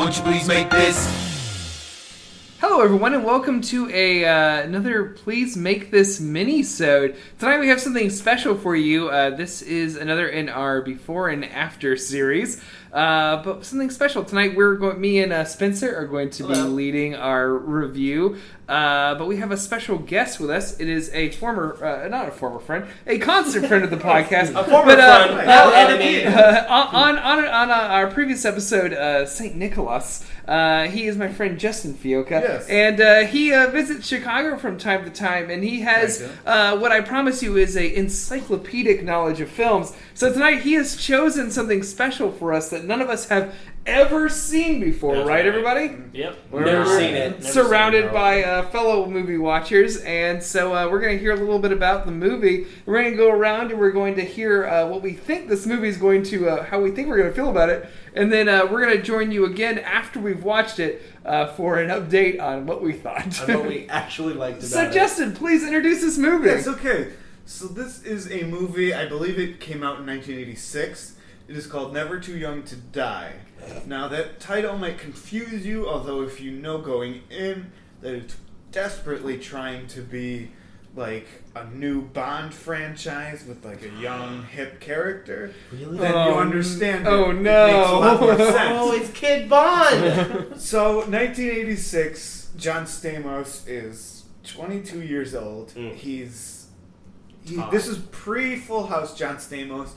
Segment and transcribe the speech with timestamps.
[0.00, 0.96] Won't you please make this?
[2.58, 7.16] Hello, everyone, and welcome to a uh, another Please Make This mini-sode.
[7.38, 9.10] Tonight we have something special for you.
[9.10, 12.62] Uh, this is another in our before and after series.
[12.94, 14.56] Uh, but something special tonight.
[14.56, 14.98] We're going.
[14.98, 16.64] Me and uh, Spencer are going to Hello.
[16.64, 18.38] be leading our review.
[18.70, 20.78] Uh, but we have a special guest with us.
[20.78, 24.50] It is a former, uh, not a former friend, a constant friend of the podcast.
[24.54, 26.24] A former but, uh, friend, uh, enemy.
[26.24, 26.66] uh,
[27.04, 30.24] on on on uh, our previous episode, uh, Saint Nicholas.
[30.46, 32.68] Uh, he is my friend Justin Fioca, Yes.
[32.68, 36.92] and uh, he uh, visits Chicago from time to time, and he has uh, what
[36.92, 39.92] I promise you is a encyclopedic knowledge of films.
[40.14, 43.54] So tonight he has chosen something special for us that none of us have
[43.90, 45.46] ever seen before, That's right, right.
[45.46, 45.96] everybody?
[46.12, 46.36] Yep.
[46.50, 47.40] We're- Never we're seen it.
[47.40, 48.12] Never surrounded seen it.
[48.12, 51.72] by uh, fellow movie watchers, and so uh, we're going to hear a little bit
[51.72, 52.66] about the movie.
[52.86, 55.66] We're going to go around and we're going to hear uh, what we think this
[55.66, 58.32] movie is going to, uh, how we think we're going to feel about it, and
[58.32, 61.88] then uh, we're going to join you again after we've watched it uh, for an
[61.90, 63.40] update on what we thought.
[63.48, 64.92] on what we actually liked about so, it.
[64.92, 66.48] Justin, please introduce this movie.
[66.48, 67.12] Yes, okay.
[67.46, 68.94] So this is a movie.
[68.94, 71.16] I believe it came out in 1986.
[71.48, 73.32] It is called Never Too Young to Die.
[73.86, 78.36] Now that title might confuse you, although if you know going in that it's
[78.72, 80.50] desperately trying to be
[80.96, 85.98] like a new Bond franchise with like a young hip character, Really?
[85.98, 87.06] then Oh, you understand.
[87.06, 87.10] it.
[87.10, 87.66] oh, It no.
[87.66, 88.56] makes a lot more sense.
[88.72, 90.56] Oh, it's Kid Bond.
[90.60, 95.68] So, 1986, John Stamos is 22 years old.
[95.74, 95.94] Mm.
[95.94, 96.66] He's
[97.44, 99.90] he, this is pre Full House John Stamos,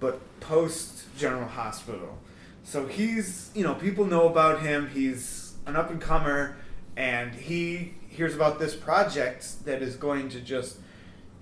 [0.00, 2.18] but post General Hospital.
[2.64, 4.88] So he's you know people know about him.
[4.88, 6.56] He's an up and comer,
[6.96, 10.78] and he hears about this project that is going to just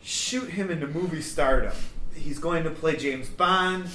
[0.02, 1.72] shoot him into movie stardom.
[2.14, 3.88] He's going to play James Bond.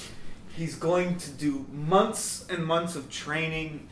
[0.55, 3.89] He's going to do months and months of training,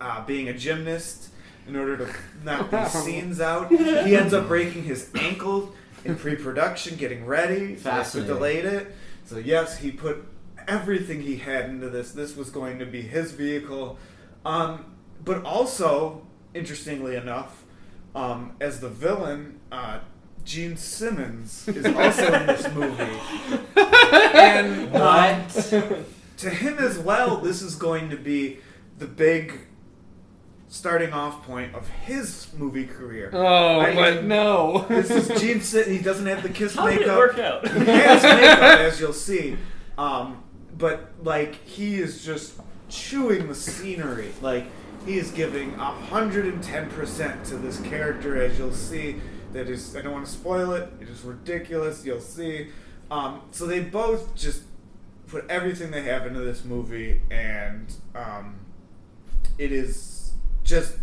[0.00, 1.30] uh, being a gymnast
[1.66, 2.08] in order to
[2.44, 3.70] knock these scenes out.
[3.70, 5.74] He ends up breaking his ankle
[6.04, 7.76] in pre-production, getting ready.
[8.20, 8.94] What delayed it.
[9.26, 10.24] So yes, he put
[10.68, 12.12] everything he had into this.
[12.12, 13.98] This was going to be his vehicle.
[14.44, 17.64] Um, but also, interestingly enough,
[18.14, 20.00] um, as the villain, uh,
[20.44, 23.18] Gene Simmons is also in this movie.
[24.34, 26.04] And um,
[26.38, 28.58] to him as well, this is going to be
[28.98, 29.52] the big
[30.68, 33.30] starting off point of his movie career.
[33.32, 34.86] Oh, I- but no.
[34.88, 35.90] This is Gene Simmons.
[35.96, 37.14] He doesn't have the kiss How did makeup.
[37.14, 37.68] it work out?
[37.68, 39.56] He has makeup, as you'll see.
[39.96, 40.42] Um,
[40.78, 42.54] but like he is just
[42.88, 44.32] chewing the scenery.
[44.40, 44.66] Like
[45.04, 49.16] he is giving hundred and ten percent to this character, as you'll see.
[49.52, 50.90] That is, I don't want to spoil it.
[51.00, 52.04] It is ridiculous.
[52.04, 52.68] You'll see.
[53.10, 54.62] Um, so they both just
[55.26, 58.56] put everything they have into this movie, and um,
[59.56, 60.32] it is
[60.64, 60.96] just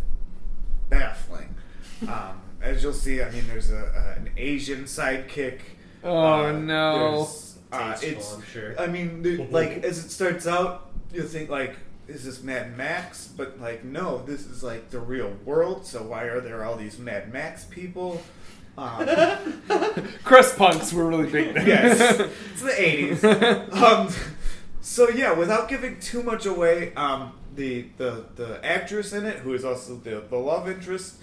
[0.89, 1.55] baffling.
[2.09, 3.77] Um, as you'll see, I mean, there's a,
[4.17, 5.59] a an Asian sidekick.
[6.03, 7.25] Oh, Uh, no.
[7.71, 8.79] There's, Uh, it's, I'm sure.
[8.79, 11.75] I mean, the, like as it starts out, you think like,
[12.07, 13.27] is this Mad Max?
[13.27, 15.85] But like, no, this is like the real world.
[15.85, 18.21] So why are there all these Mad Max people?
[18.77, 19.07] Um,
[20.23, 21.65] Crust punks were really big then.
[21.65, 22.19] yes,
[22.51, 23.23] it's the eighties.
[23.23, 24.09] Um,
[24.81, 29.53] so yeah, without giving too much away, um, the the the actress in it, who
[29.53, 31.15] is also the the love interest,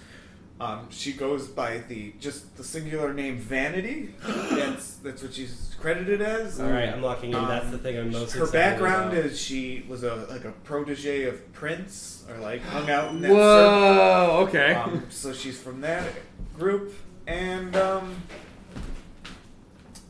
[0.62, 4.14] um, she goes by the just the singular name Vanity.
[4.22, 6.60] That's that's what she's credited as.
[6.60, 7.36] All right, I'm locking in.
[7.36, 8.34] Um, That's the thing I'm most.
[8.34, 9.24] Her background about.
[9.26, 13.32] is she was a like a protege of Prince, or like hung out in that
[13.32, 14.74] Whoa, okay.
[14.74, 16.04] Um, so she's from that
[16.56, 16.94] group,
[17.26, 18.22] and um,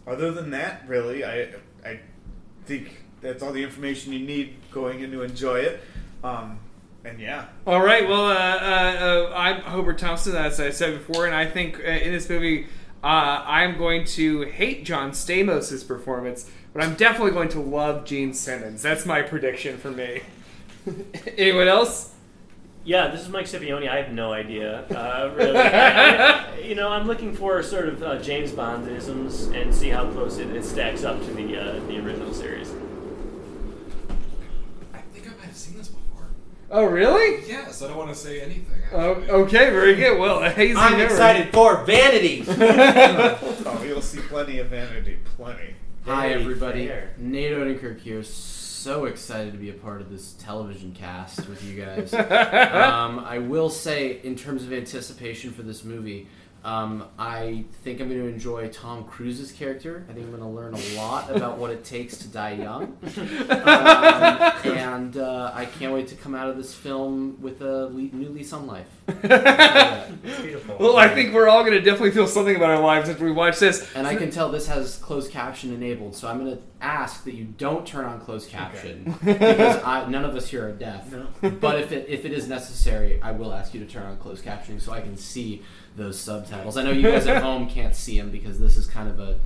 [0.06, 1.48] other than that, really, I
[1.82, 2.00] I
[2.66, 5.80] think that's all the information you need going in to enjoy it.
[6.22, 6.58] Um,
[7.04, 8.08] and yeah, All right.
[8.08, 11.82] Well, uh, uh, uh, I'm Hobart Thompson, as I said before, and I think uh,
[11.82, 12.66] in this movie,
[13.03, 18.32] uh, I'm going to hate John Stamos' performance, but I'm definitely going to love Gene
[18.34, 18.82] Simmons.
[18.82, 20.21] That's my prediction for me.
[21.36, 22.10] Anyone else?
[22.84, 23.88] Yeah, this is Mike Scipione.
[23.88, 25.56] I have no idea, uh, really.
[25.59, 30.09] I- I- you know, I'm looking for sort of uh, James Bondisms and see how
[30.10, 32.71] close it, it stacks up to the uh, the original series.
[34.94, 36.27] I think I might have seen this before.
[36.74, 37.47] Oh, really?
[37.47, 38.83] Yes, I don't want to say anything.
[38.92, 39.10] Oh,
[39.42, 40.19] okay, very good.
[40.19, 41.04] Well, a hazy I'm memory.
[41.04, 42.47] excited for Vanity.
[42.48, 45.74] oh, you'll see plenty of Vanity, plenty.
[46.07, 46.86] Hi, everybody.
[46.86, 47.10] fair.
[47.19, 48.22] Nate Odenkirk here.
[48.22, 52.15] So excited to be a part of this television cast with you guys.
[52.15, 56.27] um, I will say, in terms of anticipation for this movie,
[56.64, 60.04] Um, I think I'm going to enjoy Tom Cruise's character.
[60.09, 62.97] I think I'm going to learn a lot about what it takes to die young.
[63.62, 68.14] Um, and uh, I can't wait to come out of this film with a le-
[68.14, 68.88] new lease on life.
[70.25, 70.77] It's beautiful.
[70.78, 73.33] Well, I think we're all going to definitely feel something about our lives after we
[73.33, 73.93] watch this.
[73.97, 77.34] And I can tell this has closed caption enabled, so I'm going to ask that
[77.34, 81.13] you don't turn on closed caption because I, none of us here are deaf.
[81.60, 84.45] But if it if it is necessary, I will ask you to turn on closed
[84.45, 85.63] captioning so I can see
[85.97, 86.77] those subtitles.
[86.77, 89.41] I know you guys at home can't see them because this is kind of a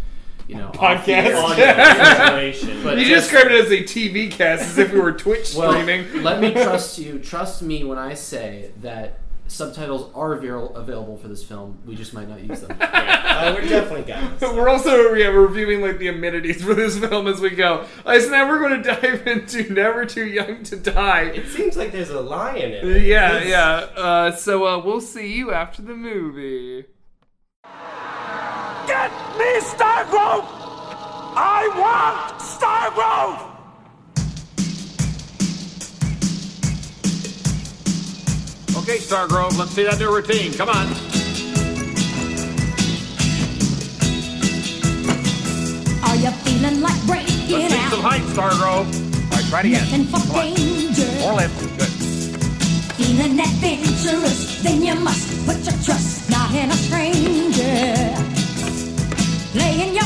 [0.46, 1.42] you know Podcast.
[1.42, 2.14] off-the-air-
[2.54, 2.82] situation.
[2.82, 5.72] But you just- described it as a TV cast as if we were Twitch Well,
[5.72, 6.22] streaming.
[6.22, 7.18] let me trust you.
[7.18, 11.78] Trust me when I say that subtitles are avail- available for this film.
[11.86, 12.76] We just might not use them.
[13.36, 14.50] Uh, we're definitely got this.
[14.54, 17.84] We're also yeah, reviewing like the amenities for this film as we go.
[18.06, 21.22] Uh, so now we're going to dive into Never Too Young to Die.
[21.24, 23.02] It seems like there's a lion in it.
[23.02, 23.74] Yeah, This- yeah.
[23.94, 26.86] Uh, so uh, we'll see you after the movie.
[28.86, 30.46] Get me Stargrove!
[31.36, 33.55] I want Stargrove!
[38.88, 40.52] Okay, Stargrove, let's see that new routine.
[40.52, 40.86] Come on.
[46.06, 48.86] Are you feeling like breaking Let's see some height, Stargrove.
[48.86, 49.90] All right, try it again.
[49.90, 51.18] Looking for Come on.
[51.18, 51.58] More lift.
[51.74, 51.90] Good.
[52.94, 58.14] Feeling adventurous, then you must put your trust not in a stranger.
[59.50, 60.05] Playing your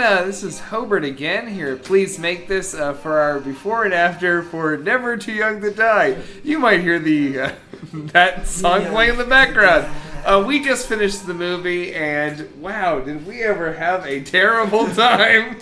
[0.00, 1.76] Uh, this is Hobart again here.
[1.76, 6.16] Please make this uh, for our before and after for Never Too Young to Die.
[6.42, 7.52] You might hear the uh,
[7.92, 9.86] that song playing in the background.
[10.24, 15.58] Uh, we just finished the movie, and wow, did we ever have a terrible time!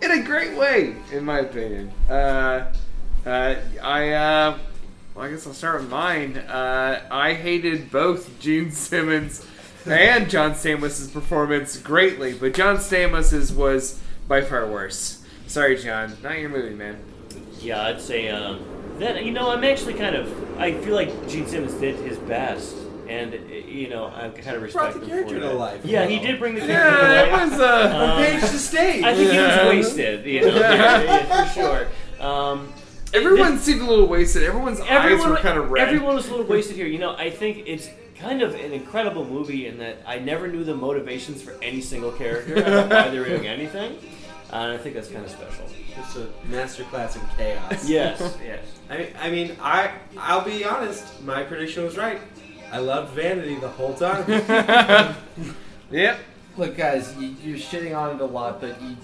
[0.00, 1.92] in a great way, in my opinion.
[2.08, 2.72] Uh,
[3.24, 4.58] uh, I, uh,
[5.14, 6.36] well, I guess I'll start with mine.
[6.36, 9.46] Uh, I hated both Gene Simmons
[9.86, 15.22] and John Stamos' performance greatly, but John Stamos' was by far worse.
[15.46, 16.98] Sorry, John, not your movie, man.
[17.60, 18.60] Yeah, I'd say um,
[18.98, 19.24] that.
[19.24, 20.58] You know, I'm actually kind of.
[20.58, 22.74] I feel like Gene Simmons did his best,
[23.08, 25.84] and you know, I kind of respect Brought the him character for to life.
[25.84, 27.50] Yeah, he did bring the character Yeah, to that life.
[27.52, 29.04] was uh, Um, Page to stage.
[29.04, 29.70] I think Yeah.
[29.72, 30.26] he was wasted.
[30.26, 31.02] You know, Yeah.
[31.02, 31.54] yeah, for
[32.20, 32.26] sure.
[32.26, 32.72] Um,
[33.14, 34.42] everyone seemed a little wasted.
[34.42, 35.86] Everyone's eyes were kind of red.
[35.88, 36.86] Everyone was a little wasted here.
[36.86, 37.88] You know, I think it's
[38.18, 42.12] kind of an incredible movie in that I never knew the motivations for any single
[42.12, 42.58] character.
[42.58, 43.98] I don't know why they were doing anything.
[44.52, 45.66] Uh, and I think that's kind of special.
[45.94, 47.88] Just a masterclass in chaos.
[47.88, 48.64] Yes, yes.
[48.88, 51.22] I mean, I mean, I I'll be honest.
[51.22, 52.20] My prediction was right.
[52.70, 55.16] I loved Vanity the whole time.
[55.90, 56.18] Yep.
[56.56, 58.96] Look, guys, you, you're shitting on it a lot, but you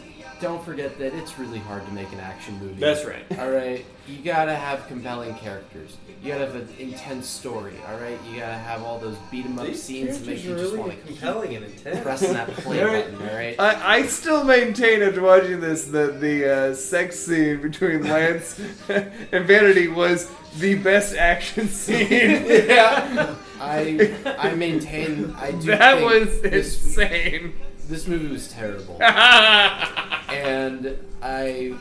[0.42, 2.80] don't forget that it's really hard to make an action movie.
[2.80, 3.24] That's right.
[3.38, 5.96] All right, you gotta have compelling characters.
[6.22, 7.74] You gotta have an intense story.
[7.88, 10.44] All right, you gotta have all those beat 'em up These scenes to make characters
[10.44, 12.00] you are just really want to keep compelling and intense.
[12.00, 13.28] pressing that play Very- button.
[13.28, 13.56] All right.
[13.58, 18.58] I, I still maintain after watching this that the uh, sex scene between Lance
[18.88, 22.10] and Vanity was the best action scene.
[22.10, 23.34] yeah.
[23.60, 25.34] I I maintain.
[25.38, 25.68] I do.
[25.68, 27.54] that think was this, insane.
[27.88, 30.01] this movie was terrible, yeah,
[30.32, 31.74] and I.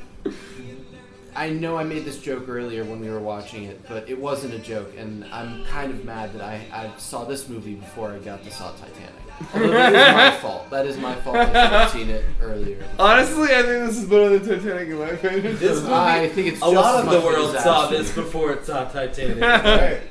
[1.33, 4.53] I know I made this joke earlier when we were watching it, but it wasn't
[4.53, 8.19] a joke, and I'm kind of mad that I, I saw this movie before I
[8.19, 9.13] got to saw Titanic.
[9.53, 10.69] Although that is my fault.
[10.69, 11.37] That is my fault.
[11.37, 12.85] I should have seen it earlier.
[12.99, 15.57] Honestly, I think this is better than Titanic in my opinion.
[15.57, 17.89] This movie, I think it's a just lot as of the of a world saw
[17.89, 17.97] disaster.
[17.97, 19.41] this before it saw Titanic.
[19.41, 20.01] Right.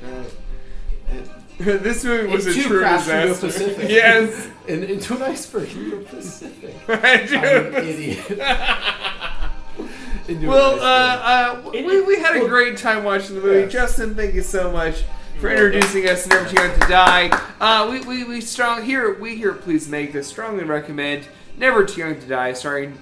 [1.79, 3.47] this movie was It a true crashed disaster.
[3.47, 3.89] the Pacific.
[3.89, 6.75] Yes, In, into an iceberg into the Pacific.
[6.87, 8.39] I I'm an idiot.
[10.29, 13.61] Well, uh, uh, we, we had a great time watching the movie.
[13.61, 13.71] Yes.
[13.71, 15.03] Justin, thank you so much
[15.41, 17.29] for introducing us to Never Too Young to Die.
[17.59, 21.27] Uh, we, we, we strong here we here please make this strongly recommend
[21.57, 22.97] Never Too Young to Die, starring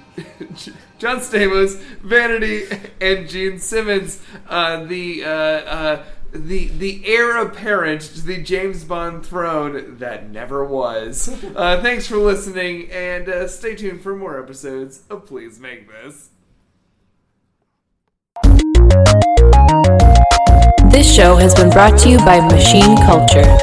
[0.98, 2.64] John Stamos, Vanity,
[3.00, 4.24] and Gene Simmons.
[4.48, 10.64] Uh, the uh, uh, the the heir apparent to the James Bond throne that never
[10.64, 11.30] was.
[11.60, 16.30] Uh, thanks for listening, and uh, stay tuned for more episodes of Please Make This.
[20.90, 23.58] This show has been brought to you by Machine Culture.